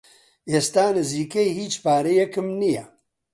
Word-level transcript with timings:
ئێستا 0.51 0.85
نزیکەی 0.97 1.49
هیچ 1.59 1.73
پارەیەکم 1.83 2.47
نییە. 2.61 2.85